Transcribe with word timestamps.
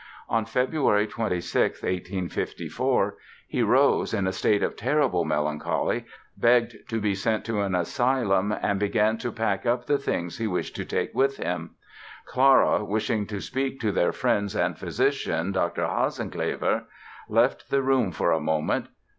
On 0.27 0.45
Feb. 0.47 1.09
26, 1.11 1.83
1854, 1.83 3.17
he 3.47 3.61
rose 3.61 4.15
in 4.15 4.25
a 4.25 4.31
state 4.33 4.63
of 4.63 4.75
terrible 4.75 5.25
melancholy, 5.25 6.05
begged 6.35 6.75
to 6.89 6.99
be 6.99 7.13
sent 7.13 7.45
to 7.45 7.61
an 7.61 7.75
asylum 7.75 8.51
and 8.63 8.79
began 8.79 9.19
to 9.19 9.31
pack 9.31 9.67
up 9.67 9.85
the 9.85 9.99
things 9.99 10.39
he 10.39 10.47
wished 10.47 10.75
to 10.77 10.85
take 10.85 11.13
with 11.13 11.37
him. 11.37 11.75
Clara, 12.25 12.83
wishing 12.83 13.27
to 13.27 13.39
speak 13.39 13.79
to 13.81 13.91
their 13.91 14.11
friend 14.11 14.55
and 14.55 14.79
physician, 14.79 15.51
Dr. 15.51 15.83
Hasenclever, 15.85 16.85
left 17.29 17.69
the 17.69 17.83
room 17.83 18.11
for 18.11 18.31
a 18.31 18.39
moment. 18.39 18.87